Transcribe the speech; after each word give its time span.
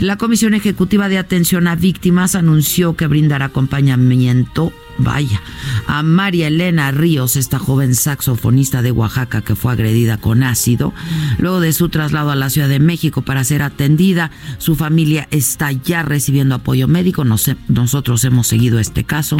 La 0.00 0.16
Comisión 0.16 0.54
Ejecutiva 0.54 1.10
de 1.10 1.18
Atención 1.18 1.66
a 1.66 1.76
Víctimas 1.76 2.34
anunció 2.34 2.96
que 2.96 3.06
brindará 3.06 3.44
acompañamiento, 3.46 4.72
vaya, 4.96 5.42
a 5.86 6.02
María 6.02 6.46
Elena 6.46 6.90
Ríos, 6.90 7.36
esta 7.36 7.58
joven 7.58 7.94
saxofonista 7.94 8.80
de 8.80 8.92
Oaxaca 8.92 9.42
que 9.42 9.54
fue 9.54 9.72
agredida 9.72 10.16
con 10.16 10.42
ácido. 10.42 10.94
Luego 11.36 11.60
de 11.60 11.74
su 11.74 11.90
traslado 11.90 12.30
a 12.30 12.34
la 12.34 12.48
Ciudad 12.48 12.70
de 12.70 12.80
México 12.80 13.20
para 13.20 13.44
ser 13.44 13.60
atendida, 13.60 14.30
su 14.56 14.74
familia 14.74 15.28
está 15.30 15.70
ya 15.70 16.02
recibiendo 16.02 16.54
apoyo 16.54 16.88
médico. 16.88 17.26
nosotros 17.26 18.24
hemos 18.24 18.46
seguido 18.46 18.78
este 18.78 19.04
caso. 19.04 19.36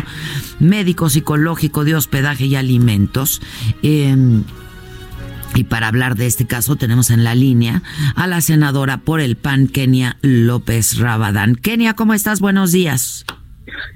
Médico, 0.58 1.08
psicológico, 1.08 1.86
de 1.86 1.94
hospedaje 1.94 2.44
y 2.44 2.56
alimentos. 2.56 3.40
Eh, 3.82 4.42
y 5.54 5.64
para 5.64 5.88
hablar 5.88 6.16
de 6.16 6.26
este 6.26 6.46
caso 6.46 6.76
tenemos 6.76 7.10
en 7.10 7.24
la 7.24 7.34
línea 7.34 7.82
a 8.14 8.26
la 8.26 8.40
senadora 8.40 8.98
por 8.98 9.20
el 9.20 9.36
PAN, 9.36 9.66
Kenia 9.66 10.16
López 10.22 10.98
Rabadán. 10.98 11.54
Kenia, 11.56 11.94
¿cómo 11.94 12.14
estás? 12.14 12.40
Buenos 12.40 12.72
días. 12.72 13.24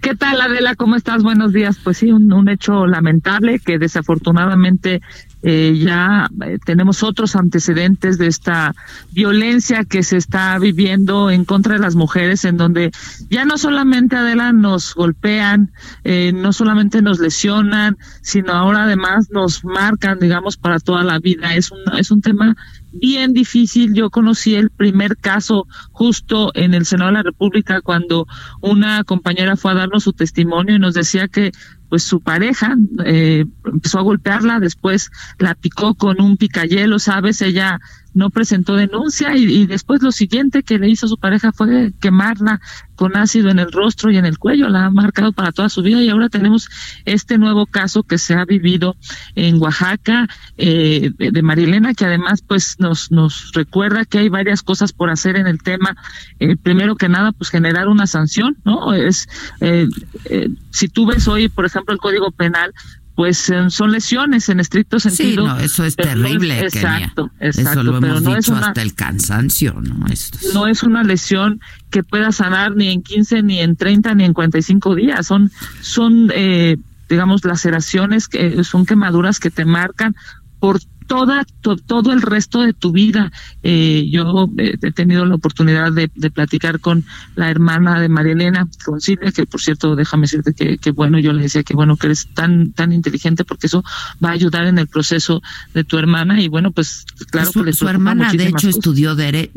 ¿Qué 0.01 0.15
tal, 0.15 0.41
Adela? 0.41 0.75
¿Cómo 0.75 0.97
estás? 0.97 1.23
Buenos 1.23 1.53
días. 1.53 1.79
Pues 1.83 1.99
sí, 1.99 2.13
un, 2.13 2.49
hecho 2.49 2.87
lamentable 2.87 3.59
que 3.59 3.79
desafortunadamente 3.79 5.01
eh, 5.47 5.79
ya 5.79 6.31
eh, 6.47 6.59
tenemos 6.65 7.03
otros 7.03 7.37
antecedentes 7.37 8.17
de 8.17 8.29
esta 8.29 8.75
violencia 9.13 9.85
que 9.85 10.03
se 10.03 10.17
está 10.17 10.59
viviendo 10.59 11.31
en 11.31 11.45
contra 11.45 11.75
de 11.75 11.81
las 11.81 11.97
mujeres, 11.97 12.47
en 12.47 12.57
donde 12.57 12.93
ya 13.29 13.45
no 13.45 13.59
solamente 13.59 14.17
Adela 14.17 14.55
nos 14.55 14.95
golpean, 14.95 15.71
eh, 16.03 16.33
no 16.35 16.55
solamente 16.55 17.03
nos 17.03 17.21
lesionan, 17.21 17.99
sino 18.23 18.53
ahora 18.53 18.85
además 18.85 19.29
nos 19.31 19.67
marcan, 19.67 20.19
digamos, 20.19 20.57
para 20.57 20.81
toda 20.81 21.05
la 21.05 21.19
vida. 21.19 21.55
Es 21.55 21.71
un, 21.71 21.81
es 21.99 22.11
un 22.11 22.23
tema 22.23 22.57
bien 22.95 23.35
difícil. 23.35 23.93
Yo 23.93 24.09
conocí 24.09 24.55
el 24.55 24.71
primer 24.71 25.19
caso 25.19 25.67
justo 25.93 26.53
en 26.55 26.73
el 26.73 26.87
Senado 26.87 27.11
de 27.11 27.17
la 27.19 27.23
República 27.23 27.83
cuando 27.83 28.27
una 28.63 29.05
compañera 29.05 29.57
fue 29.57 29.73
a 29.73 29.75
darnos 29.75 30.05
su 30.05 30.15
testimonio 30.15 30.77
y 30.77 30.79
nos 30.79 30.95
decía 30.95 31.29
que 31.29 31.53
pues 31.89 32.03
su 32.03 32.21
pareja 32.21 32.77
eh, 33.05 33.45
empezó 33.65 33.99
a 33.99 34.03
golpearla, 34.03 34.61
después 34.61 35.11
la 35.39 35.55
picó 35.55 35.95
con 35.95 36.21
un 36.21 36.37
picayelo, 36.37 36.99
¿sabes? 36.99 37.43
Ella 37.43 37.81
no 38.15 38.31
presentó 38.31 38.77
denuncia 38.77 39.37
y, 39.37 39.67
después 39.67 40.03
lo 40.03 40.13
siguiente 40.13 40.63
que 40.63 40.79
le 40.79 40.89
hizo 40.89 41.09
su 41.09 41.19
pareja 41.19 41.53
fue 41.53 41.93
quemarla 42.01 42.61
con 42.95 43.17
ácido 43.17 43.51
en 43.51 43.59
el 43.59 43.73
rostro 43.73 44.13
y 44.13 44.17
en 44.17 44.25
el 44.25 44.39
cuello, 44.39 44.69
la 44.69 44.87
ha 44.87 44.91
marcado 44.91 45.33
para 45.33 45.51
toda 45.51 45.69
su 45.69 45.83
vida 45.83 46.01
y 46.01 46.09
ahora 46.09 46.29
tenemos 46.29 46.69
este 47.05 47.39
nuevo 47.39 47.67
caso 47.67 48.05
que 48.05 48.19
se 48.19 48.35
ha 48.35 48.45
vivido 48.45 48.95
en 49.35 49.61
Oaxaca 49.61 50.29
eh, 50.57 51.11
de 51.19 51.43
Marilena 51.43 51.93
que 51.93 52.05
además 52.05 52.43
pues 52.47 52.77
nos 52.79 53.11
nos 53.11 53.51
recuerda 53.53 54.05
que 54.05 54.19
hay 54.19 54.29
varias 54.29 54.63
cosas 54.63 54.93
por 54.93 55.11
hacer 55.11 55.35
en 55.35 55.49
el 55.49 55.61
tema. 55.61 55.97
Eh, 56.39 56.57
primero 56.57 56.95
que 56.95 57.09
nada 57.09 57.33
pues 57.33 57.51
generar 57.51 57.89
una 57.89 58.07
sanción, 58.07 58.57
¿no? 58.65 58.95
Es 58.95 59.29
eh, 59.61 59.89
eh 60.27 60.49
si 60.71 60.89
tú 60.89 61.07
ves 61.07 61.27
hoy 61.27 61.49
por 61.49 61.67
ejemplo 61.67 61.74
el 61.93 61.99
Código 61.99 62.31
Penal 62.31 62.73
pues 63.15 63.53
son 63.69 63.93
lesiones 63.93 64.49
en 64.49 64.59
estricto 64.59 64.99
sentido. 64.99 65.45
Sí, 65.45 65.49
no, 65.49 65.59
eso 65.61 65.85
es 65.85 65.95
terrible. 65.95 66.59
exacto, 66.61 67.31
exacto. 67.39 67.71
Eso 67.71 67.83
lo 67.85 67.97
hemos 67.99 68.25
dicho 68.25 68.57
hasta 68.57 68.83
el 68.83 68.95
cansancio, 68.95 69.75
¿no? 69.81 70.05
No 70.53 70.67
es 70.67 70.83
una 70.83 71.05
lesión 71.05 71.61
que 71.91 72.03
pueda 72.03 72.33
sanar 72.33 72.75
ni 72.75 72.89
en 72.89 73.03
15, 73.03 73.45
ni 73.45 73.61
en 73.61 73.77
30, 73.77 74.15
ni 74.17 74.25
en 74.25 74.33
45 74.33 74.97
días. 74.97 75.27
Son, 75.29 75.53
son 75.81 76.33
eh, 76.35 76.77
digamos, 77.09 77.45
laceraciones 77.45 78.27
que 78.27 78.65
son 78.65 78.85
quemaduras 78.85 79.39
que 79.39 79.51
te 79.51 79.65
marcan 79.65 80.17
por 80.59 80.81
toda 81.07 81.45
todo 81.87 82.13
el 82.13 82.23
resto 82.23 82.63
de 82.63 82.73
tu 82.73 82.93
vida. 82.93 83.33
Eh, 83.63 84.09
yo 84.11 84.49
eh, 84.59 84.77
he 84.81 84.93
tenido 84.93 85.25
la 85.25 85.35
oportunidad 85.35 85.93
de, 85.93 86.09
platicar 86.31 86.81
con 86.81 87.05
la 87.37 87.51
hermana 87.51 88.01
de 88.01 88.09
María 88.09 88.33
Elena, 88.33 88.69
con 88.85 89.01
Silvia, 89.01 89.31
que 89.33 89.47
por 89.47 89.61
cierto, 89.61 89.97
déjame 89.97 90.23
decirte 90.23 90.79
que, 90.79 90.91
bueno, 90.91 91.19
yo 91.19 91.33
le 91.33 91.43
decía 91.43 91.63
que 91.63 91.75
bueno 91.75 91.97
que 91.97 92.09
eres 92.09 92.29
tan 92.35 92.73
tan 92.73 92.93
inteligente 92.93 93.45
porque 93.45 93.67
eso 93.67 93.85
va 94.25 94.31
a 94.31 94.33
ayudar 94.33 94.67
en 94.67 94.79
el 94.79 94.87
proceso 94.87 95.43
de 95.75 95.85
tu 95.85 95.99
hermana 95.99 96.41
y 96.41 96.49
bueno, 96.49 96.73
pues 96.73 97.05
claro 97.31 97.53
su, 97.53 97.65
que 97.65 97.73
su 97.73 97.89
hermana 97.89 98.33
de 98.33 98.49
hecho 98.49 98.69
estudió 98.69 99.17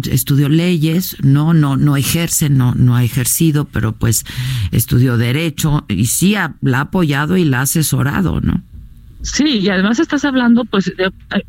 estudió 0.10 0.50
leyes, 0.50 1.18
no 1.22 1.54
no 1.54 1.78
no 1.78 1.96
ejerce, 1.98 2.50
no 2.50 2.76
no 2.76 2.96
ha 2.96 3.04
ejercido, 3.04 3.66
pero 3.66 3.94
pues 3.94 4.26
estudió 4.72 5.18
derecho 5.18 5.86
y 5.88 6.06
sí 6.06 6.36
la 6.62 6.78
ha 6.78 6.82
apoyado 6.82 7.38
y 7.38 7.46
la 7.46 7.60
ha 7.60 7.62
asesorado, 7.64 8.42
¿no? 8.42 8.64
Sí, 9.22 9.60
y 9.60 9.70
además 9.70 10.00
estás 10.00 10.26
hablando, 10.26 10.66
pues, 10.66 10.92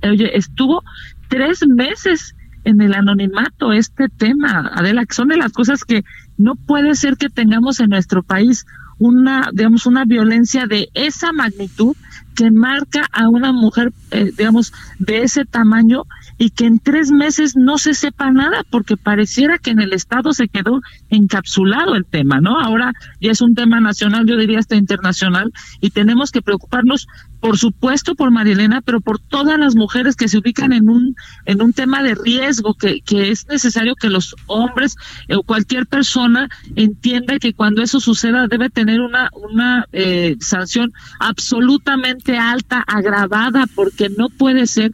oye, 0.03 0.37
estuvo 0.37 0.83
tres 1.29 1.67
meses 1.67 2.35
en 2.65 2.81
el 2.81 2.95
anonimato 2.95 3.73
este 3.73 4.09
tema, 4.09 4.71
Adela, 4.75 5.05
que 5.07 5.15
son 5.15 5.29
de 5.29 5.37
las 5.37 5.53
cosas 5.53 5.85
que 5.85 6.05
no 6.37 6.55
puede 6.55 6.95
ser 6.95 7.17
que 7.17 7.29
tengamos 7.29 7.81
en 7.81 7.91
nuestro 7.91 8.23
país 8.23 8.67
una, 8.99 9.51
digamos, 9.53 9.87
una 9.87 10.05
violencia 10.05 10.67
de 10.67 10.89
esa 10.95 11.33
magnitud 11.33 11.95
que 12.39 12.53
marca 12.53 13.05
a 13.11 13.29
una 13.29 13.53
mujer, 13.53 13.93
eh, 14.13 14.31
digamos, 14.39 14.73
de 15.01 15.23
ese 15.25 15.45
tamaño 15.45 16.05
y 16.39 16.51
que 16.51 16.67
en 16.67 16.79
tres 16.79 17.11
meses 17.11 17.55
no 17.57 17.79
se 17.79 17.95
sepa 17.95 18.31
nada 18.31 18.63
porque 18.71 18.97
pareciera 18.97 19.59
que 19.59 19.71
en 19.71 19.81
el 19.81 19.93
Estado 19.93 20.33
se 20.33 20.47
quedó 20.47 20.81
encapsulado 21.11 21.97
el 21.97 22.05
tema, 22.05 22.41
¿no? 22.41 22.61
Ahora 22.61 22.93
ya 23.21 23.33
es 23.33 23.41
un 23.41 23.57
tema 23.57 23.81
nacional, 23.81 24.25
yo 24.25 24.37
diría 24.37 24.61
hasta 24.61 24.77
internacional, 24.77 25.53
y 25.81 25.91
tenemos 25.91 26.31
que 26.31 26.41
preocuparnos 26.41 27.09
por 27.41 27.57
supuesto 27.59 28.15
por 28.15 28.31
Marielena, 28.31 28.83
pero 28.83 29.01
por 29.01 29.19
todas 29.19 29.59
las 29.59 29.75
mujeres 29.77 30.17
que 30.17 30.29
se 30.29 30.39
ubican 30.39 30.73
en 30.73 30.89
un 30.89 31.15
en 31.45 31.63
un 31.63 31.73
tema 31.73 32.03
de 32.03 32.15
riesgo 32.15 32.75
que, 32.75 33.01
que 33.01 33.31
es 33.31 33.47
necesario 33.49 33.95
que 33.95 34.11
los 34.11 34.35
hombres 34.47 34.97
o 35.29 35.43
cualquier 35.43 35.87
persona 35.87 36.49
entienda 36.75 37.39
que 37.39 37.53
cuando 37.53 37.83
eso 37.83 38.01
suceda 38.01 38.49
debe 38.49 38.71
tener 38.71 39.01
una 39.01 39.31
una 39.33 39.87
eh, 39.93 40.37
sanción 40.41 40.93
absolutamente 41.21 42.28
alta, 42.37 42.85
agravada, 42.87 43.67
porque 43.75 44.09
no 44.11 44.29
puede 44.29 44.67
ser, 44.67 44.93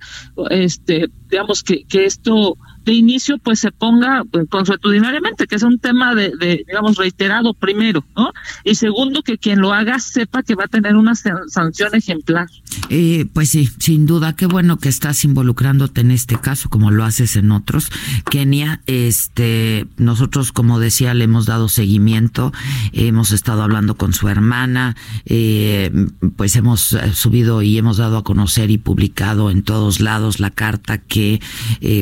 este, 0.50 1.08
digamos 1.28 1.62
que 1.62 1.84
que 1.84 2.04
esto 2.04 2.56
de 2.84 2.92
inicio 2.92 3.38
pues 3.38 3.60
se 3.60 3.72
ponga 3.72 4.24
pues, 4.30 4.46
consuetudinariamente, 4.48 5.46
que 5.46 5.56
es 5.56 5.62
un 5.62 5.78
tema 5.78 6.14
de, 6.14 6.64
digamos, 6.66 6.96
reiterado 6.96 7.54
primero, 7.54 8.04
¿no? 8.16 8.32
Y 8.62 8.74
segundo, 8.74 9.22
que 9.22 9.38
quien 9.38 9.60
lo 9.60 9.72
haga 9.72 9.98
sepa 9.98 10.42
que 10.42 10.54
va 10.54 10.64
a 10.64 10.68
tener 10.68 10.96
una 10.96 11.14
sanción 11.14 11.94
ejemplar. 11.94 12.48
Eh, 12.90 13.26
pues 13.32 13.50
sí, 13.50 13.70
sin 13.78 14.06
duda, 14.06 14.34
qué 14.36 14.46
bueno 14.46 14.78
que 14.78 14.88
estás 14.88 15.24
involucrándote 15.24 16.02
en 16.02 16.10
este 16.10 16.38
caso, 16.38 16.68
como 16.68 16.90
lo 16.90 17.04
haces 17.04 17.36
en 17.36 17.52
otros. 17.52 17.90
Kenia, 18.30 18.82
este, 18.86 19.86
nosotros, 19.96 20.52
como 20.52 20.78
decía, 20.78 21.14
le 21.14 21.24
hemos 21.24 21.46
dado 21.46 21.68
seguimiento, 21.68 22.52
hemos 22.92 23.32
estado 23.32 23.62
hablando 23.62 23.96
con 23.96 24.12
su 24.12 24.28
hermana, 24.28 24.96
eh, 25.24 25.90
pues 26.36 26.56
hemos 26.56 26.92
eh, 26.92 27.12
subido 27.14 27.62
y 27.62 27.78
hemos 27.78 27.96
dado 27.96 28.18
a 28.18 28.24
conocer 28.24 28.70
y 28.70 28.78
publicado 28.78 29.50
en 29.50 29.62
todos 29.62 30.00
lados 30.00 30.40
la 30.40 30.50
carta 30.50 30.98
que 30.98 31.40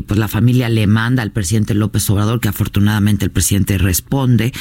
pues 0.06 0.18
la 0.18 0.28
familia 0.28 0.68
le 0.74 0.86
manda 0.86 1.22
al 1.22 1.30
presidente 1.30 1.74
López 1.74 2.08
Obrador, 2.10 2.40
que 2.40 2.48
afortunadamente 2.48 3.24
el 3.24 3.30
presidente 3.30 3.78
responde, 3.78 4.52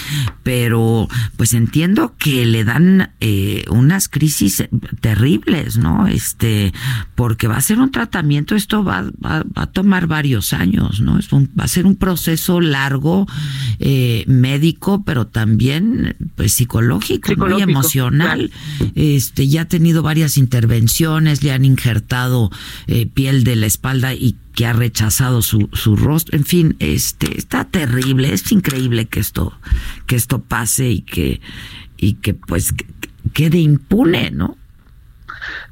pero 0.44 1.08
pues 1.38 1.54
entiendo 1.54 2.16
que 2.18 2.46
le 2.46 2.63
dan 2.63 3.12
eh, 3.19 3.66
unas 3.69 4.08
crisis 4.10 4.63
terribles, 5.00 5.78
¿no? 5.78 6.08
Este, 6.08 6.74
porque 7.16 7.48
va 7.48 7.58
a 7.58 7.62
ser 7.62 7.80
un 7.80 7.92
tratamiento, 7.92 8.56
esto 8.56 8.84
va, 8.84 9.04
va, 9.24 9.44
a 9.56 9.68
tomar 9.68 10.08
varios 10.08 10.54
años, 10.54 11.02
¿no? 11.02 11.18
Es 11.18 11.30
va 11.31 11.63
a 11.63 11.68
ser 11.68 11.86
un 11.86 11.96
proceso 11.96 12.62
largo, 12.62 13.28
eh, 13.80 14.24
médico, 14.28 15.04
pero 15.06 15.28
también 15.28 16.16
pues 16.36 16.54
psicológico, 16.54 17.31
y 17.58 17.62
emocional. 17.62 18.52
Este, 18.96 19.48
ya 19.48 19.62
ha 19.62 19.68
tenido 19.68 20.04
varias 20.04 20.38
intervenciones, 20.38 21.44
le 21.44 21.52
han 21.52 21.66
injertado 21.66 22.52
eh, 22.88 23.06
piel 23.06 23.44
de 23.44 23.56
la 23.56 23.66
espalda 23.66 24.13
y 24.13 24.36
que 24.53 24.65
ha 24.65 24.74
rechazado 24.74 25.42
su, 25.42 25.69
su 25.74 25.95
rostro, 25.95 26.38
en 26.38 26.45
fin, 26.45 26.75
este 26.80 27.38
está 27.38 27.65
terrible, 27.65 28.33
es 28.33 28.51
increíble 28.51 29.06
que 29.07 29.19
esto 29.19 29.53
que 30.07 30.15
esto 30.15 30.42
pase 30.42 30.89
y 30.89 31.01
que 31.01 31.42
y 31.98 32.13
que 32.15 32.33
pues 32.33 32.74
quede 33.33 33.59
impune, 33.59 34.31
¿no? 34.31 34.57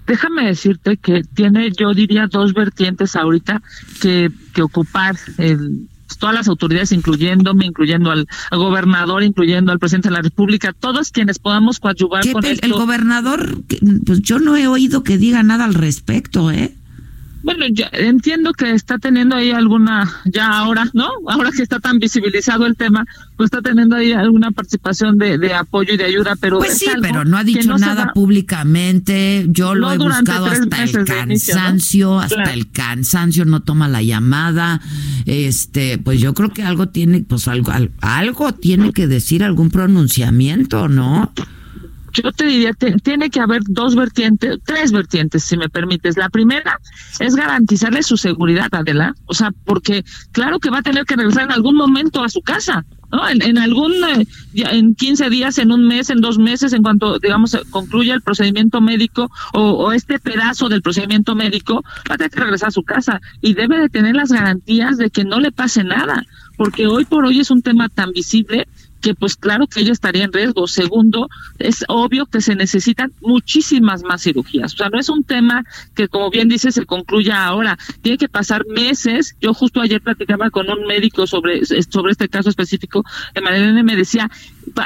Déjame 0.08 0.46
decirte 0.46 0.98
que 0.98 1.22
tiene, 1.24 1.72
yo 1.72 1.94
diría, 1.94 2.28
dos 2.28 2.54
vertientes 2.54 3.16
ahorita 3.16 3.62
que, 4.02 4.32
que 4.54 4.64
ocupar 4.64 5.16
el 5.38 5.88
todas 6.18 6.36
las 6.36 6.48
autoridades, 6.48 6.92
incluyéndome, 6.92 7.66
incluyendo 7.66 8.12
al, 8.12 8.28
gobernador, 8.52 9.24
incluyendo 9.24 9.72
al 9.72 9.80
presidente 9.80 10.10
de 10.10 10.16
la 10.16 10.22
República, 10.22 10.74
todos 10.74 11.12
quienes 11.12 11.40
podamos 11.40 11.80
coadyuvar 11.80 12.30
con 12.32 12.46
El 12.46 12.74
gobernador, 12.74 13.64
pues 14.06 14.22
yo 14.22 14.40
no 14.40 14.56
he 14.56 14.68
oído 14.68 15.04
que 15.04 15.18
diga 15.18 15.44
nada 15.44 15.66
al 15.66 15.74
respecto, 15.74 16.52
¿eh? 16.52 16.76
Bueno, 17.42 17.66
ya 17.72 17.90
entiendo 17.94 18.52
que 18.54 18.72
está 18.72 18.98
teniendo 18.98 19.36
ahí 19.36 19.52
alguna, 19.52 20.12
ya 20.26 20.48
ahora, 20.48 20.90
¿no? 20.94 21.10
Ahora 21.28 21.52
que 21.52 21.64
está 21.64 21.80
tan 21.80 21.98
visibilizado 21.98 22.66
el 22.66 22.76
tema, 22.76 23.06
pues 23.38 23.48
está 23.48 23.62
teniendo 23.62 23.96
ahí 23.96 24.12
alguna 24.12 24.52
participación 24.52 25.18
de, 25.18 25.38
de 25.38 25.54
apoyo 25.54 25.94
y 25.94 25.98
de 25.98 26.04
ayuda, 26.04 26.36
pero... 26.40 26.60
Pues 26.60 26.78
sí, 26.78 26.88
pero 27.02 27.24
no 27.24 27.38
ha 27.38 27.44
dicho 27.44 27.78
nada 27.78 28.12
públicamente, 28.14 29.46
yo 29.50 29.74
lo 29.74 29.92
he 29.92 29.98
buscado 29.98 30.48
hasta 30.48 30.84
el 30.84 31.06
cansancio, 31.06 32.20
hasta 32.20 32.54
el 32.54 32.72
cansancio, 32.72 33.46
no 33.46 33.62
toma 33.62 33.88
la 33.88 34.02
llamada, 34.02 34.82
este, 35.26 35.98
pues 35.98 36.20
yo 36.20 36.34
creo 36.34 36.50
que 36.50 36.64
algo 36.64 36.90
tiene, 36.90 37.22
pues 37.22 37.48
algo, 37.48 37.72
algo 38.02 38.54
tiene 38.54 38.92
que 38.92 39.08
decir, 39.08 39.44
algún 39.44 39.70
pronunciamiento, 39.70 40.90
¿no? 40.90 41.32
Yo 42.14 42.32
te 42.32 42.46
diría, 42.46 42.74
tiene 43.04 43.30
que 43.30 43.40
haber 43.40 43.62
dos 43.68 43.96
vertientes, 43.96 44.58
tres 44.66 44.92
vertientes, 44.92 45.44
si 45.44 45.58
me 45.58 45.70
permites. 45.70 46.18
La 46.18 46.30
primera 46.30 46.80
es 47.20 47.36
garantizarle 47.36 48.04
su 48.04 48.18
seguridad, 48.18 48.68
Adela. 48.72 49.14
O 49.26 49.34
sea, 49.34 49.52
porque 49.66 50.04
claro 50.32 50.60
que 50.60 50.70
va 50.70 50.80
a 50.80 50.84
tener 50.84 51.06
que 51.06 51.16
regresar 51.16 51.44
en 51.44 51.52
algún 51.52 51.76
momento 51.76 52.24
a 52.24 52.30
su 52.30 52.42
casa, 52.42 52.86
¿no? 53.12 53.28
En, 53.28 53.58
algún, 53.58 53.94
eh, 54.04 54.26
en 54.54 54.96
15 54.96 55.30
días, 55.30 55.58
en 55.58 55.72
un 55.72 55.88
mes, 55.88 56.10
en 56.10 56.22
dos 56.22 56.38
meses, 56.38 56.74
en 56.74 56.84
cuanto, 56.84 57.20
digamos, 57.20 57.58
concluya 57.70 58.14
el 58.14 58.22
procedimiento 58.22 58.82
médico 58.82 59.32
o, 59.54 59.72
o 59.72 59.92
este 59.92 60.20
pedazo 60.20 60.70
del 60.70 60.82
procedimiento 60.82 61.36
médico, 61.36 61.84
va 62.10 62.16
a 62.16 62.18
tener 62.18 62.32
que 62.32 62.40
regresar 62.40 62.70
a 62.70 62.72
su 62.72 62.84
casa 62.84 63.22
y 63.42 63.54
debe 63.54 63.80
de 63.80 63.90
tener 63.90 64.16
las 64.16 64.32
garantías 64.32 64.98
de 64.98 65.10
que 65.10 65.24
no 65.24 65.40
le 65.40 65.52
pase 65.52 65.84
nada 65.84 66.24
porque 66.60 66.88
hoy 66.88 67.06
por 67.06 67.26
hoy 67.26 67.40
es 67.40 67.52
un 67.52 67.62
tema 67.62 67.88
tan 67.88 68.12
visible 68.12 68.68
que 69.02 69.16
pues 69.16 69.36
claro 69.36 69.68
que 69.68 69.82
ella 69.82 69.92
estaría 69.92 70.24
en 70.24 70.34
riesgo. 70.34 70.68
Segundo, 70.68 71.30
es 71.58 71.86
obvio 71.88 72.26
que 72.26 72.42
se 72.42 72.56
necesitan 72.56 73.12
muchísimas 73.22 74.04
más 74.04 74.24
cirugías. 74.24 74.74
O 74.74 74.78
sea, 74.78 74.90
no 74.90 75.00
es 75.00 75.10
un 75.10 75.24
tema 75.24 75.64
que, 75.96 76.08
como 76.08 76.30
bien 76.30 76.50
dice, 76.50 76.72
se 76.72 76.86
concluya 76.86 77.46
ahora. 77.46 77.78
Tiene 78.02 78.18
que 78.18 78.30
pasar 78.30 78.66
meses. 78.68 79.36
Yo 79.42 79.54
justo 79.54 79.82
ayer 79.82 80.02
platicaba 80.02 80.50
con 80.50 80.70
un 80.70 80.86
médico 80.86 81.28
sobre, 81.28 81.66
sobre 81.66 82.12
este 82.12 82.30
caso 82.30 82.50
específico. 82.50 83.04
Emanuel 83.34 83.84
me 83.84 83.96
decía, 83.96 84.30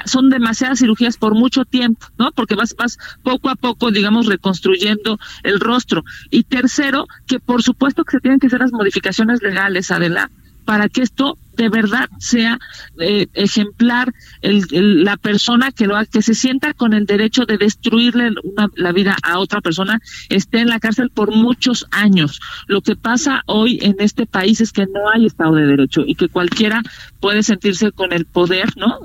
son 0.06 0.30
demasiadas 0.30 0.80
cirugías 0.80 1.18
por 1.18 1.36
mucho 1.36 1.65
tiempo, 1.65 2.07
¿no? 2.18 2.31
Porque 2.31 2.56
vas, 2.56 2.75
vas 2.75 2.98
poco 3.24 3.50
a 3.50 3.56
poco, 3.56 3.92
digamos, 3.92 4.27
reconstruyendo 4.27 5.19
el 5.44 5.60
rostro. 5.60 6.04
Y 6.30 6.44
tercero, 6.44 7.07
que 7.27 7.39
por 7.39 7.63
supuesto 7.63 8.04
que 8.04 8.12
se 8.12 8.19
tienen 8.19 8.39
que 8.39 8.48
hacer 8.48 8.60
las 8.60 8.71
modificaciones 8.71 9.42
legales, 9.42 9.92
adelante 9.92 10.44
para 10.65 10.89
que 10.89 11.01
esto 11.01 11.38
de 11.55 11.69
verdad 11.69 12.09
sea 12.19 12.59
eh, 13.00 13.27
ejemplar 13.33 14.13
el, 14.41 15.03
la 15.03 15.17
persona 15.17 15.71
que 15.71 15.88
lo 15.88 15.95
que 16.11 16.21
se 16.21 16.33
sienta 16.33 16.73
con 16.73 16.94
el 16.94 17.05
derecho 17.05 17.45
de 17.45 17.57
destruirle 17.57 18.31
la 18.75 18.91
vida 18.91 19.15
a 19.23 19.39
otra 19.39 19.61
persona 19.61 20.01
esté 20.29 20.59
en 20.59 20.67
la 20.67 20.79
cárcel 20.79 21.09
por 21.09 21.35
muchos 21.35 21.88
años. 21.91 22.39
Lo 22.67 22.81
que 22.81 22.95
pasa 22.95 23.44
hoy 23.45 23.79
en 23.81 23.95
este 24.00 24.25
país 24.25 24.61
es 24.61 24.71
que 24.71 24.85
no 24.85 25.09
hay 25.13 25.25
Estado 25.25 25.55
de 25.55 25.65
Derecho 25.65 26.03
y 26.05 26.15
que 26.15 26.27
cualquiera 26.27 26.81
puede 27.19 27.44
sentirse 27.44 27.91
con 27.91 28.13
el 28.13 28.25
poder, 28.25 28.75
¿no? 28.75 29.00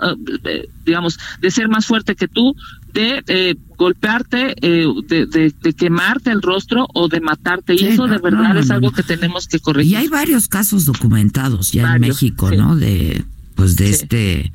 Eh, 0.45 0.69
digamos, 0.85 1.19
de 1.41 1.51
ser 1.51 1.69
más 1.69 1.87
fuerte 1.87 2.17
que 2.17 2.29
tú, 2.29 2.55
de 2.93 3.23
eh, 3.27 3.55
golpearte, 3.77 4.55
eh, 4.61 4.87
de, 5.07 5.27
de, 5.27 5.73
quemarte 5.75 6.31
el 6.31 6.43
rostro 6.43 6.89
o 6.95 7.09
de 7.09 7.21
matarte. 7.21 7.75
Y 7.75 7.85
eso 7.85 8.07
de 8.07 8.19
verdad 8.19 8.57
es 8.57 8.71
algo 8.71 8.91
que 8.91 9.03
tenemos 9.03 9.47
que 9.47 9.61
corregir. 9.61 9.93
Y 9.93 9.97
hay 9.97 10.09
varios 10.09 10.49
casos 10.49 10.87
documentados 10.87 11.71
ya 11.73 11.95
en 11.95 12.01
México, 12.01 12.38
¿no? 12.41 12.77
De 12.77 13.25
pues 13.55 13.75
de 13.75 13.91
este 13.91 14.53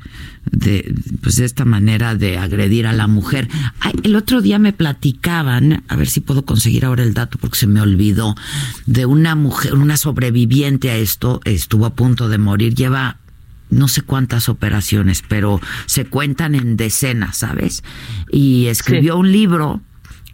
de 0.49 0.95
pues 1.21 1.35
de 1.35 1.45
esta 1.45 1.65
manera 1.65 2.15
de 2.15 2.37
agredir 2.37 2.87
a 2.87 2.93
la 2.93 3.07
mujer. 3.07 3.49
el 4.03 4.15
otro 4.15 4.41
día 4.41 4.59
me 4.59 4.71
platicaban, 4.71 5.83
a 5.89 5.95
ver 5.97 6.07
si 6.07 6.21
puedo 6.21 6.45
conseguir 6.45 6.85
ahora 6.85 7.03
el 7.03 7.13
dato 7.13 7.37
porque 7.37 7.57
se 7.57 7.67
me 7.67 7.81
olvidó, 7.81 8.35
de 8.85 9.05
una 9.05 9.35
mujer, 9.35 9.73
una 9.73 9.97
sobreviviente 9.97 10.89
a 10.89 10.95
esto, 10.95 11.41
estuvo 11.43 11.85
a 11.85 11.95
punto 11.95 12.29
de 12.29 12.37
morir, 12.37 12.75
lleva 12.75 13.17
no 13.69 13.87
sé 13.87 14.01
cuántas 14.01 14.47
operaciones, 14.47 15.23
pero 15.27 15.59
se 15.85 16.05
cuentan 16.05 16.55
en 16.55 16.77
decenas, 16.77 17.37
¿sabes? 17.37 17.83
Y 18.31 18.67
escribió 18.67 19.17
un 19.17 19.31
libro 19.31 19.81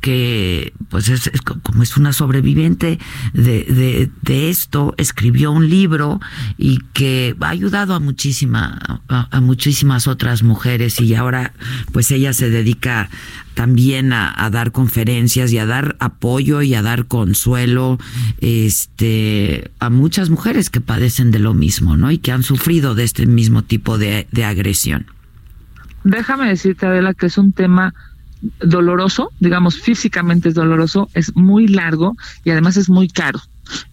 que 0.02 0.74
pues 0.90 1.10
es, 1.10 1.30
como 1.64 1.84
es 1.84 1.98
una 1.98 2.14
sobreviviente 2.14 3.00
de, 3.34 4.10
de, 4.22 4.50
esto, 4.50 4.94
escribió 4.98 5.52
un 5.52 5.70
libro 5.70 6.20
y 6.58 6.80
que 6.94 7.36
ha 7.40 7.50
ayudado 7.50 7.94
a 7.94 8.00
muchísima, 8.00 9.02
a, 9.08 9.42
muchísimas 9.42 10.08
otras 10.08 10.44
mujeres 10.44 11.00
y 11.02 11.14
ahora 11.16 11.54
pues 11.92 12.12
ella 12.12 12.34
se 12.34 12.50
dedica 12.50 13.10
también 13.54 14.14
a, 14.14 14.50
dar 14.52 14.72
conferencias 14.72 15.52
y 15.52 15.58
a 15.58 15.66
dar 15.66 15.98
apoyo 16.00 16.62
y 16.62 16.76
a 16.76 16.82
dar 16.82 17.06
consuelo 17.06 18.00
este 18.40 19.70
a 19.80 19.90
muchas 19.90 20.30
mujeres 20.30 20.70
que 20.70 20.82
padecen 20.82 21.32
de 21.32 21.40
lo 21.40 21.54
mismo, 21.54 21.98
¿no? 21.98 22.10
Y 22.10 22.20
que 22.20 22.32
han 22.32 22.44
sufrido 22.44 22.96
de 22.96 23.04
este 23.04 23.26
mismo 23.26 23.64
tipo 23.64 23.98
de, 23.98 24.28
de 24.32 24.46
agresión. 24.46 25.08
Déjame 26.04 26.48
decirte, 26.48 26.86
Adela, 26.86 27.14
que 27.14 27.26
es 27.26 27.38
un 27.38 27.52
tema 27.52 27.94
doloroso, 28.60 29.32
digamos 29.40 29.80
físicamente 29.80 30.50
es 30.50 30.56
doloroso, 30.56 31.10
es 31.14 31.36
muy 31.36 31.68
largo 31.68 32.16
y 32.44 32.52
además 32.52 32.78
es 32.78 32.90
muy 32.90 33.08
caro. 33.08 33.40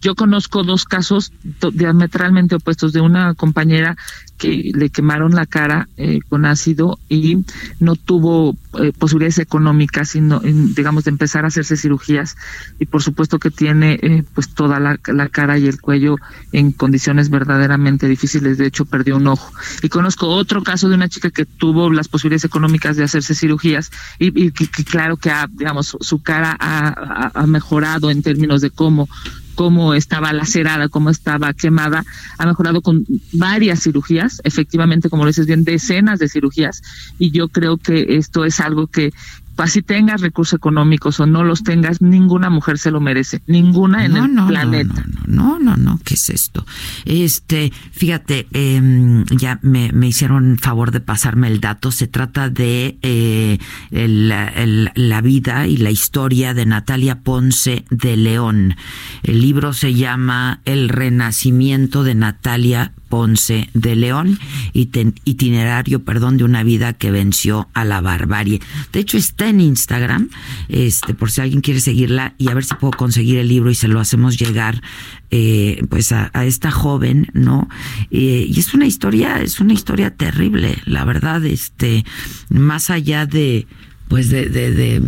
Yo 0.01 0.15
conozco 0.15 0.63
dos 0.63 0.85
casos 0.85 1.31
diametralmente 1.73 2.55
opuestos 2.55 2.93
de 2.93 3.01
una 3.01 3.33
compañera 3.33 3.97
que 4.37 4.71
le 4.73 4.89
quemaron 4.89 5.33
la 5.33 5.45
cara 5.45 5.89
eh, 5.97 6.19
con 6.29 6.45
ácido 6.45 6.99
y 7.09 7.43
no 7.79 7.95
tuvo 7.95 8.55
eh, 8.79 8.93
posibilidades 8.97 9.39
económicas, 9.39 10.09
sino, 10.09 10.39
digamos, 10.39 11.05
de 11.05 11.09
empezar 11.09 11.43
a 11.43 11.47
hacerse 11.47 11.75
cirugías. 11.75 12.37
Y 12.79 12.85
por 12.85 13.01
supuesto 13.01 13.39
que 13.39 13.49
tiene 13.49 13.99
eh, 14.01 14.23
pues 14.35 14.49
toda 14.53 14.79
la, 14.79 14.97
cara 15.29 15.57
y 15.57 15.67
el 15.67 15.81
cuello 15.81 16.17
en 16.51 16.71
condiciones 16.71 17.29
verdaderamente 17.29 18.07
difíciles. 18.07 18.57
De 18.57 18.67
hecho, 18.67 18.85
perdió 18.85 19.17
un 19.17 19.27
ojo. 19.27 19.51
Y 19.81 19.89
conozco 19.89 20.27
otro 20.27 20.61
caso 20.61 20.87
de 20.87 20.95
una 20.95 21.09
chica 21.09 21.31
que 21.31 21.45
tuvo 21.45 21.91
las 21.91 22.07
posibilidades 22.07 22.45
económicas 22.45 22.95
de 22.95 23.03
hacerse 23.03 23.33
cirugías 23.33 23.91
y, 24.19 24.51
que, 24.51 24.67
claro 24.83 25.17
que 25.17 25.31
ha, 25.31 25.47
digamos, 25.51 25.97
su 25.99 26.21
cara 26.21 26.55
ha 26.59 27.47
mejorado 27.47 28.11
en 28.11 28.21
términos 28.21 28.61
de 28.61 28.69
cómo 28.69 29.09
cómo 29.57 29.95
estaba 29.95 30.33
lacerada, 30.33 30.87
cómo 30.87 31.09
estaba 31.09 31.51
quemada, 31.51 32.05
ha 32.37 32.45
mejorado 32.45 32.83
con 32.83 33.05
varias 33.33 33.81
cirugías, 33.81 34.39
efectivamente, 34.43 35.09
como 35.09 35.23
lo 35.23 35.29
dices 35.29 35.47
bien, 35.47 35.63
decenas 35.63 36.19
de 36.19 36.29
cirugías, 36.29 36.83
y 37.17 37.31
yo 37.31 37.47
creo 37.47 37.77
que 37.77 38.17
esto 38.17 38.45
es 38.45 38.59
algo 38.59 38.85
que 38.85 39.11
así 39.57 39.81
tengas 39.81 40.21
recursos 40.21 40.57
económicos 40.57 41.19
o 41.19 41.25
no 41.25 41.43
los 41.43 41.63
tengas, 41.63 42.01
ninguna 42.01 42.49
mujer 42.49 42.77
se 42.77 42.91
lo 42.91 42.99
merece, 42.99 43.41
ninguna 43.47 44.05
en 44.05 44.17
el 44.17 44.31
planeta. 44.47 45.03
No, 45.25 45.59
no, 45.59 45.59
no, 45.59 45.77
no, 45.77 45.99
¿qué 46.03 46.15
es 46.15 46.29
esto? 46.29 46.65
Este, 47.05 47.71
fíjate, 47.91 48.47
eh, 48.53 49.23
ya 49.31 49.59
me, 49.61 49.91
me, 49.91 50.07
hicieron 50.07 50.57
favor 50.57 50.91
de 50.91 50.99
pasarme 50.99 51.47
el 51.47 51.59
dato, 51.59 51.91
se 51.91 52.07
trata 52.07 52.49
de 52.49 52.97
eh, 53.01 53.57
la 53.91 55.21
vida 55.21 55.67
y 55.67 55.77
la 55.77 55.91
historia 55.91 56.53
de 56.53 56.65
Natalia 56.65 57.21
Ponce 57.21 57.85
de 57.89 58.17
León. 58.17 58.75
El 59.23 59.41
libro 59.41 59.73
se 59.73 59.93
llama 59.93 60.61
El 60.65 60.89
renacimiento 60.89 62.03
de 62.03 62.15
Natalia 62.15 62.93
Ponce 63.17 63.67
de 63.73 63.95
León, 63.95 64.37
itinerario, 64.73 66.03
perdón, 66.03 66.37
de 66.37 66.43
una 66.43 66.61
vida 66.61 66.93
que 66.93 67.09
venció 67.09 67.67
a 67.73 67.83
la 67.83 67.99
barbarie. 67.99 68.61
De 68.93 68.99
hecho, 68.99 69.17
está 69.17 69.49
en 69.49 69.59
Instagram, 69.59 70.29
este, 70.69 71.15
por 71.15 71.31
si 71.31 71.41
alguien 71.41 71.61
quiere 71.61 71.79
seguirla 71.79 72.35
y 72.37 72.49
a 72.49 72.53
ver 72.53 72.63
si 72.63 72.75
puedo 72.75 72.91
conseguir 72.91 73.39
el 73.39 73.47
libro 73.47 73.71
y 73.71 73.73
se 73.73 73.87
lo 73.87 73.99
hacemos 73.99 74.37
llegar, 74.37 74.83
eh, 75.31 75.83
pues 75.89 76.11
a, 76.11 76.29
esta 76.45 76.69
joven, 76.69 77.31
¿no? 77.33 77.67
Eh, 78.11 78.45
y 78.47 78.59
es 78.59 78.75
una 78.75 78.85
historia, 78.85 79.41
es 79.41 79.59
una 79.59 79.73
historia 79.73 80.11
terrible, 80.11 80.77
la 80.85 81.03
verdad, 81.03 81.43
este, 81.43 82.05
más 82.49 82.91
allá 82.91 83.25
de, 83.25 83.65
pues 84.09 84.29
de, 84.29 84.47
de 84.47 85.01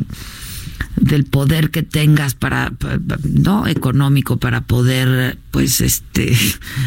del 1.00 1.26
poder 1.26 1.72
que 1.72 1.84
tengas 1.84 2.34
para, 2.34 2.72
no 3.24 3.68
económico 3.68 4.38
para 4.38 4.62
poder 4.62 5.38
pues 5.52 5.82
este 5.82 6.36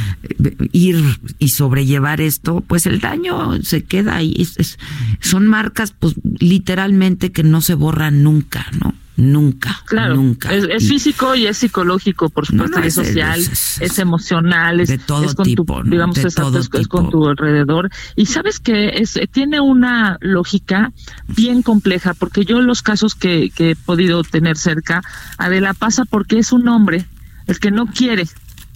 ir 0.72 1.02
y 1.38 1.48
sobrellevar 1.48 2.20
esto 2.20 2.60
pues 2.60 2.86
el 2.86 3.00
daño 3.00 3.62
se 3.62 3.84
queda 3.84 4.16
ahí. 4.16 4.34
Es, 4.38 4.78
son 5.20 5.46
marcas 5.46 5.92
pues 5.92 6.14
literalmente 6.38 7.32
que 7.32 7.42
no 7.42 7.60
se 7.60 7.74
borran 7.74 8.22
nunca 8.22 8.66
no 8.78 8.94
Nunca, 9.16 9.78
claro, 9.84 10.16
nunca. 10.16 10.54
Es, 10.54 10.88
físico 10.88 11.34
y 11.34 11.46
es 11.46 11.58
psicológico, 11.58 12.30
por 12.30 12.46
supuesto, 12.46 12.80
es, 12.80 12.94
social, 12.94 13.40
es, 13.40 13.98
emocional, 13.98 14.80
es, 14.80 14.88
de 14.88 14.98
todo 14.98 15.34
con 15.34 15.44
tipo, 15.44 15.82
tu, 15.82 15.90
digamos, 15.90 16.16
es, 16.16 16.88
con 16.88 17.10
tu 17.10 17.28
alrededor. 17.28 17.90
Y 18.16 18.26
sabes 18.26 18.58
que 18.58 18.88
es, 18.88 19.18
tiene 19.30 19.60
una 19.60 20.16
lógica 20.20 20.92
bien 21.28 21.62
compleja, 21.62 22.14
porque 22.14 22.46
yo 22.46 22.62
los 22.62 22.80
casos 22.80 23.14
que, 23.14 23.50
que 23.50 23.72
he 23.72 23.76
podido 23.76 24.22
tener 24.24 24.56
cerca, 24.56 25.02
Adela 25.36 25.74
pasa 25.74 26.06
porque 26.06 26.38
es 26.38 26.50
un 26.52 26.66
hombre 26.68 27.04
el 27.46 27.60
que 27.60 27.70
no 27.70 27.86
quiere 27.86 28.26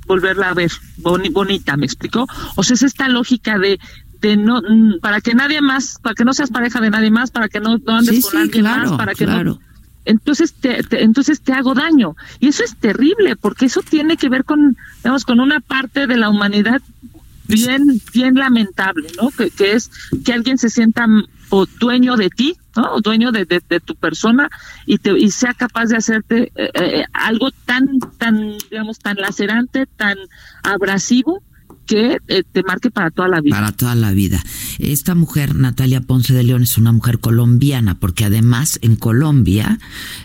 volverla 0.06 0.50
a 0.50 0.54
ver 0.54 0.70
bonita, 0.98 1.76
¿me 1.78 1.86
explico? 1.86 2.26
O 2.56 2.62
sea, 2.62 2.74
es 2.74 2.82
esta 2.82 3.08
lógica 3.08 3.58
de 3.58 3.78
de 4.20 4.36
no 4.36 4.60
mm, 4.62 5.00
para 5.00 5.20
que 5.20 5.34
nadie 5.34 5.60
más, 5.60 5.98
para 6.02 6.14
que 6.14 6.24
no 6.24 6.32
seas 6.32 6.50
pareja 6.50 6.80
de 6.80 6.90
nadie 6.90 7.10
más, 7.10 7.30
para 7.30 7.48
que 7.48 7.60
no, 7.60 7.78
andes 7.86 8.24
con 8.24 8.40
alguien 8.40 8.64
más, 8.64 8.92
para 8.92 9.14
que 9.14 9.26
no 9.26 9.60
entonces 10.06 10.54
te, 10.54 10.80
entonces 11.02 11.40
te 11.42 11.52
hago 11.52 11.74
daño. 11.74 12.16
Y 12.40 12.48
eso 12.48 12.64
es 12.64 12.76
terrible 12.76 13.36
porque 13.36 13.66
eso 13.66 13.82
tiene 13.82 14.16
que 14.16 14.28
ver 14.28 14.44
con 14.44 14.76
digamos 14.98 15.24
con 15.24 15.40
una 15.40 15.60
parte 15.60 16.06
de 16.06 16.16
la 16.16 16.30
humanidad 16.30 16.80
bien 17.48 18.00
bien 18.12 18.34
lamentable 18.34 19.08
no 19.20 19.30
que, 19.30 19.50
que 19.50 19.72
es 19.72 19.90
que 20.24 20.32
alguien 20.32 20.58
se 20.58 20.68
sienta 20.68 21.06
o 21.50 21.66
dueño 21.66 22.16
de 22.16 22.28
ti 22.28 22.56
no 22.74 22.94
o 22.94 23.00
dueño 23.00 23.30
de, 23.30 23.44
de, 23.44 23.80
tu 23.80 23.94
persona 23.94 24.50
y 24.84 24.98
te 24.98 25.16
y 25.16 25.30
sea 25.30 25.54
capaz 25.54 25.86
de 25.86 25.96
hacerte 25.96 26.52
eh, 26.56 26.70
eh, 26.74 27.04
algo 27.12 27.50
tan 27.64 28.00
tan 28.18 28.56
digamos 28.70 28.98
tan 28.98 29.16
lacerante 29.16 29.86
tan 29.86 30.16
abrasivo 30.64 31.42
que 31.86 32.18
eh, 32.28 32.42
te 32.50 32.62
marque 32.62 32.90
para 32.90 33.10
toda 33.10 33.28
la 33.28 33.40
vida. 33.40 33.56
Para 33.56 33.72
toda 33.72 33.94
la 33.94 34.12
vida. 34.12 34.42
Esta 34.78 35.14
mujer, 35.14 35.54
Natalia 35.54 36.00
Ponce 36.00 36.34
de 36.34 36.42
León, 36.42 36.62
es 36.62 36.76
una 36.78 36.92
mujer 36.92 37.20
colombiana, 37.20 37.98
porque 37.98 38.24
además 38.24 38.78
en 38.82 38.96
Colombia, 38.96 39.78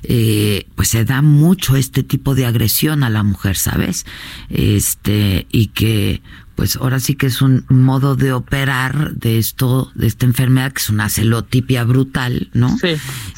eh, 0.03 0.67
pues 0.75 0.89
se 0.89 1.05
da 1.05 1.21
mucho 1.21 1.75
este 1.75 2.03
tipo 2.03 2.35
de 2.35 2.45
agresión 2.45 3.03
a 3.03 3.09
la 3.09 3.23
mujer, 3.23 3.55
¿sabes? 3.55 4.05
Este, 4.49 5.47
y 5.51 5.67
que 5.67 6.21
pues 6.61 6.75
ahora 6.75 6.99
sí 6.99 7.15
que 7.15 7.25
es 7.25 7.41
un 7.41 7.65
modo 7.69 8.15
de 8.15 8.33
operar 8.33 9.15
de 9.15 9.39
esto, 9.39 9.91
de 9.95 10.05
esta 10.05 10.27
enfermedad 10.27 10.71
que 10.71 10.79
es 10.79 10.91
una 10.91 11.09
celotipia 11.09 11.83
brutal, 11.85 12.51
¿no? 12.53 12.77
Sí, 12.77 12.89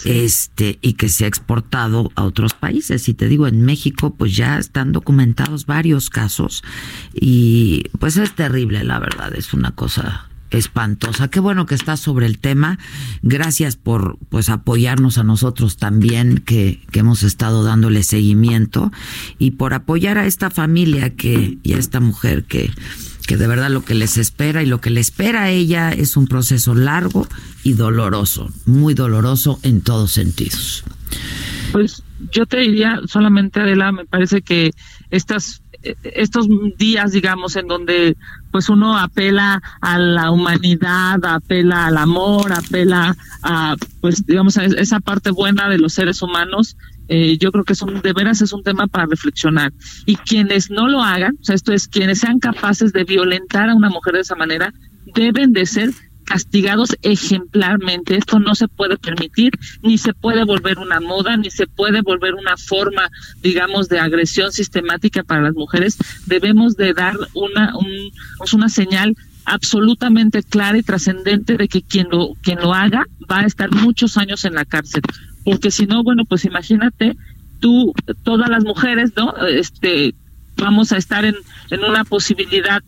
Este, 0.04 0.78
y 0.82 0.96
que 0.96 1.08
se 1.08 1.24
ha 1.24 1.30
exportado 1.30 2.12
a 2.16 2.24
otros 2.24 2.54
países. 2.54 3.08
Y 3.08 3.14
te 3.14 3.30
digo, 3.30 3.48
en 3.48 3.62
México, 3.62 4.14
pues 4.14 4.36
ya 4.36 4.60
están 4.60 4.92
documentados 4.92 5.66
varios 5.66 6.10
casos. 6.10 6.66
Y 7.14 7.86
pues 7.98 8.18
es 8.18 8.36
terrible, 8.36 8.84
la 8.84 9.00
verdad, 9.00 9.34
es 9.34 9.54
una 9.54 9.72
cosa 9.72 10.28
espantosa. 10.50 11.30
Qué 11.30 11.40
bueno 11.40 11.66
que 11.66 11.76
estás 11.76 12.02
sobre 12.02 12.26
el 12.26 12.40
tema. 12.40 12.78
Gracias 13.22 13.78
por 13.78 14.18
pues 14.28 14.50
apoyarnos 14.50 15.18
a 15.18 15.24
nosotros 15.24 15.78
también 15.78 16.40
que, 16.40 16.82
que 16.92 17.00
hemos 17.00 17.24
estado 17.24 17.64
dándole 17.64 18.04
seguimiento 18.04 18.92
y 19.40 19.52
por 19.52 19.74
apoyar 19.74 20.18
a 20.18 20.26
esta 20.26 20.50
familia 20.50 21.16
que 21.16 21.58
y 21.64 21.74
a 21.74 21.78
esta 21.78 22.02
mujer 22.02 22.44
que 22.44 22.70
que 23.28 23.38
de 23.38 23.48
verdad 23.48 23.70
lo 23.70 23.84
que 23.84 23.96
les 23.96 24.18
espera 24.18 24.62
y 24.64 24.66
lo 24.66 24.82
que 24.82 24.90
le 24.90 25.00
espera 25.00 25.44
a 25.44 25.50
ella 25.50 25.92
es 25.92 26.18
un 26.18 26.28
proceso 26.28 26.76
largo 26.76 27.28
y 27.64 27.74
doloroso, 27.74 28.52
muy 28.66 28.94
doloroso 28.94 29.60
en 29.64 29.82
todos 29.82 30.12
sentidos. 30.12 30.84
Pues 31.72 32.04
yo 32.32 32.46
te 32.46 32.58
diría 32.58 33.00
solamente 33.08 33.60
Adela, 33.60 33.92
me 33.92 34.06
parece 34.06 34.42
que 34.42 34.72
estas 35.10 35.63
estos 36.04 36.48
días, 36.78 37.12
digamos, 37.12 37.56
en 37.56 37.68
donde 37.68 38.16
pues 38.52 38.70
uno 38.70 38.98
apela 38.98 39.62
a 39.82 39.98
la 39.98 40.32
humanidad, 40.32 41.24
apela 41.26 41.88
al 41.88 41.98
amor, 41.98 42.54
apela 42.54 43.16
a, 43.42 43.76
pues 44.02 44.26
digamos, 44.26 44.58
a 44.58 44.66
esa 44.66 45.00
parte 45.00 45.32
buena 45.32 45.70
de 45.70 45.78
los 45.78 45.94
seres 45.94 46.22
humanos, 46.22 46.78
eh, 47.10 47.38
yo 47.38 47.52
creo 47.52 47.64
que 47.64 47.74
es 47.74 47.82
un, 47.82 48.02
de 48.02 48.14
veras 48.14 48.42
es 48.42 48.54
un 48.54 48.64
tema 48.64 48.88
para 48.88 49.08
reflexionar. 49.08 49.74
Y 50.06 50.16
quienes 50.16 50.70
no 50.70 50.88
lo 50.88 51.02
hagan, 51.02 51.36
o 51.42 51.44
sea, 51.44 51.56
esto 51.56 51.74
es, 51.74 51.88
quienes 51.88 52.20
sean 52.20 52.40
capaces 52.40 52.94
de 52.94 53.04
violentar 53.04 53.70
a 53.70 53.76
una 53.76 53.90
mujer 53.90 54.14
de 54.14 54.22
esa 54.22 54.36
manera, 54.36 54.74
deben 55.14 55.52
de 55.52 55.66
ser 55.66 55.92
castigados 56.24 56.96
ejemplarmente. 57.02 58.16
Esto 58.16 58.40
no 58.40 58.56
se 58.56 58.68
puede 58.68 58.98
permitir, 58.98 59.52
ni 59.82 59.98
se 59.98 60.14
puede 60.14 60.44
volver 60.44 60.80
una 60.80 61.00
moda, 61.00 61.38
ni 61.38 61.52
se 61.52 61.68
puede 61.68 62.02
volver 62.02 62.36
una 62.36 62.58
forma, 62.58 63.10
digamos, 63.42 63.90
de 63.90 64.00
agresión 64.00 64.52
sistemática 64.52 65.24
para 65.24 65.42
las 65.42 65.54
mujeres. 65.54 65.98
Debemos 66.26 66.76
de 66.76 66.94
dar 66.94 67.16
una, 67.34 67.78
un, 67.78 68.12
pues 68.38 68.54
una 68.54 68.70
señal 68.70 69.16
absolutamente 69.46 70.42
clara 70.44 70.78
y 70.78 70.84
trascendente 70.84 71.58
de 71.58 71.68
que 71.68 71.82
quien 71.82 72.08
lo, 72.10 72.34
quien 72.42 72.60
lo 72.60 72.74
haga 72.74 73.06
va 73.30 73.40
a 73.40 73.46
estar 73.46 73.72
muchos 73.72 74.18
años 74.18 74.46
en 74.46 74.54
la 74.54 74.66
cárcel. 74.66 75.02
Porque 75.44 75.72
si 75.72 75.86
no, 75.86 76.04
bueno, 76.04 76.24
pues 76.26 76.46
imagínate 76.46 77.18
tú, 77.60 77.94
todas 78.24 78.50
las 78.50 78.64
mujeres, 78.64 79.12
¿no? 79.16 79.36
Este, 79.48 80.16
vamos 80.58 80.92
a 80.92 80.98
estar 80.98 81.26
en, 81.26 81.36
en 81.70 81.84
una 81.84 82.06
posibilidad 82.06 82.82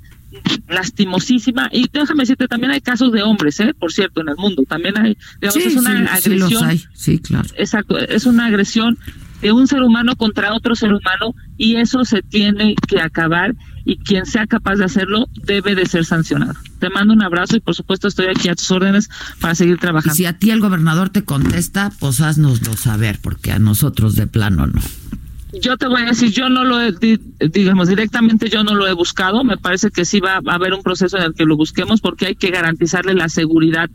lastimosísima. 0.67 1.69
Y 1.71 1.87
déjame 1.91 2.23
decirte 2.23 2.47
también 2.47 2.71
hay 2.71 2.81
casos 2.81 3.11
de 3.11 3.23
hombres 3.23 3.59
eh 3.59 3.73
por 3.73 3.91
cierto 3.91 4.21
en 4.21 4.29
el 4.29 4.35
mundo. 4.35 4.63
También 4.67 4.97
hay 4.97 5.17
digamos, 5.41 5.57
es 5.57 5.75
una 5.75 6.13
agresión. 6.13 6.79
sí, 6.93 7.19
claro. 7.19 7.49
Exacto 7.57 7.97
es 7.97 8.25
una 8.25 8.45
agresión 8.45 8.97
de 9.41 9.51
un 9.51 9.67
ser 9.67 9.83
humano 9.83 10.15
contra 10.15 10.53
otro 10.53 10.75
ser 10.75 10.93
humano 10.93 11.35
y 11.57 11.75
eso 11.75 12.05
se 12.05 12.21
tiene 12.21 12.75
que 12.87 13.01
acabar 13.01 13.55
y 13.83 13.97
quien 13.97 14.25
sea 14.25 14.47
capaz 14.47 14.75
de 14.75 14.85
hacerlo 14.85 15.27
debe 15.43 15.75
de 15.75 15.85
ser 15.85 16.05
sancionado. 16.05 16.53
Te 16.79 16.89
mando 16.89 17.13
un 17.13 17.21
abrazo 17.21 17.55
y 17.55 17.59
por 17.59 17.75
supuesto 17.75 18.07
estoy 18.07 18.27
aquí 18.27 18.49
a 18.49 18.55
tus 18.55 18.71
órdenes 18.71 19.09
para 19.39 19.53
seguir 19.53 19.77
trabajando. 19.77 20.15
si 20.15 20.25
a 20.25 20.39
ti 20.39 20.49
el 20.49 20.59
gobernador 20.59 21.09
te 21.09 21.23
contesta, 21.23 21.91
pues 21.99 22.21
haznoslo 22.21 22.73
saber, 22.75 23.19
porque 23.21 23.51
a 23.51 23.59
nosotros 23.59 24.15
de 24.15 24.27
plano 24.27 24.67
no 24.67 24.81
yo 25.61 25.77
te 25.77 25.87
voy 25.87 26.01
a 26.01 26.05
decir, 26.05 26.31
yo 26.31 26.49
no 26.49 26.63
lo 26.63 26.81
he, 26.81 26.93
digamos, 27.51 27.87
directamente 27.87 28.49
yo 28.49 28.63
no 28.63 28.75
lo 28.75 28.87
he 28.87 28.93
buscado, 28.93 29.43
me 29.43 29.57
parece 29.57 29.89
que 29.89 30.05
sí 30.05 30.19
va 30.19 30.41
a 30.45 30.53
haber 30.53 30.73
un 30.73 30.83
proceso 30.83 31.17
en 31.17 31.23
el 31.23 31.33
que 31.33 31.45
lo 31.45 31.57
busquemos 31.57 32.01
porque 32.01 32.27
hay 32.27 32.35
que 32.35 32.51
garantizarle 32.51 33.13
la 33.13 33.29
seguridad 33.29 33.89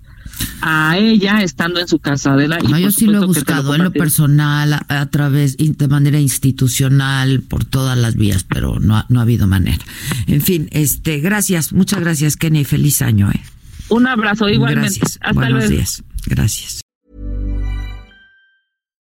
a 0.62 0.96
ella 0.98 1.42
estando 1.42 1.80
en 1.80 1.88
su 1.88 1.98
casa. 1.98 2.36
De 2.36 2.48
la, 2.48 2.58
no, 2.58 2.78
yo 2.78 2.90
sí 2.90 3.06
lo 3.06 3.22
he 3.22 3.26
buscado 3.26 3.74
en 3.74 3.84
lo 3.84 3.92
personal, 3.92 4.80
a, 4.88 5.06
través, 5.06 5.56
de 5.56 5.88
manera 5.88 6.20
institucional, 6.20 7.42
por 7.42 7.64
todas 7.64 7.96
las 7.98 8.16
vías, 8.16 8.44
pero 8.44 8.80
no 8.80 8.96
ha, 8.96 9.06
no 9.08 9.20
ha 9.20 9.22
habido 9.22 9.46
manera. 9.46 9.84
En 10.26 10.40
fin, 10.40 10.68
este, 10.72 11.20
gracias, 11.20 11.72
muchas 11.72 12.00
gracias, 12.00 12.36
Kenny, 12.36 12.64
feliz 12.64 13.02
año. 13.02 13.30
Eh. 13.30 13.40
Un 13.88 14.06
abrazo, 14.06 14.48
igualmente. 14.48 14.98
Gracias. 15.00 15.18
Hasta 15.20 15.32
Buenos 15.32 15.68
días. 15.68 16.02
Gracias. 16.26 16.80